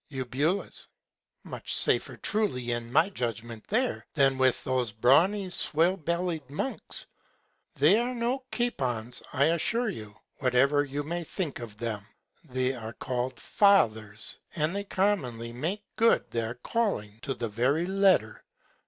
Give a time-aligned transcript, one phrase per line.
[0.09, 0.25] Eu.
[1.43, 7.05] Much safer truly in my Judgment there, than with those brawny, swill belly'd Monks.
[7.77, 12.03] They are no Capons, I'll assure you, whatever you may think of them.
[12.43, 18.43] They are call'd Fathers, and they commonly make good their Calling to the very Letter.